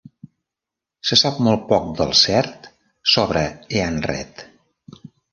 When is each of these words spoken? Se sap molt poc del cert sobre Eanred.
Se 1.09 1.17
sap 1.21 1.35
molt 1.47 1.67
poc 1.71 1.83
del 1.99 2.15
cert 2.19 2.65
sobre 3.11 3.43
Eanred. 3.83 4.43